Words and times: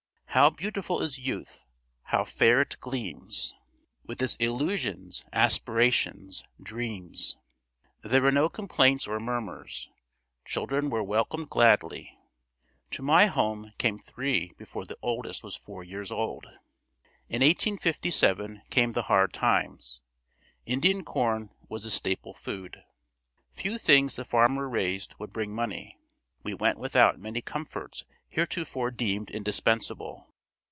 "How 0.33 0.49
beautiful 0.49 1.01
is 1.01 1.19
youth, 1.19 1.65
how 2.03 2.23
fair 2.23 2.61
it 2.61 2.77
gleams, 2.79 3.53
with 4.05 4.21
its 4.21 4.37
illusions, 4.37 5.25
aspirations, 5.33 6.45
dreams." 6.63 7.37
There 8.01 8.21
were 8.21 8.31
no 8.31 8.47
complaints 8.47 9.09
or 9.09 9.19
murmurs. 9.19 9.89
Children 10.45 10.89
were 10.89 11.03
welcomed 11.03 11.49
gladly. 11.49 12.17
To 12.91 13.01
my 13.01 13.25
home 13.25 13.73
came 13.77 13.99
three 13.99 14.53
before 14.57 14.85
the 14.85 14.97
oldest 15.01 15.43
was 15.43 15.57
four 15.57 15.83
years 15.83 16.13
old. 16.13 16.45
In 17.27 17.41
1857 17.43 18.61
came 18.69 18.93
the 18.93 19.03
hard 19.11 19.33
times. 19.33 19.99
Indian 20.65 21.03
corn 21.03 21.49
was 21.67 21.83
the 21.83 21.91
staple 21.91 22.33
food. 22.33 22.85
Few 23.51 23.77
things 23.77 24.15
the 24.15 24.23
farmer 24.23 24.69
raised 24.69 25.13
would 25.19 25.33
bring 25.33 25.53
money. 25.53 25.97
We 26.41 26.53
went 26.53 26.79
without 26.79 27.19
many 27.19 27.41
comforts 27.41 28.05
heretofore 28.31 28.89
deemed 28.91 29.29
indispensable. 29.29 30.25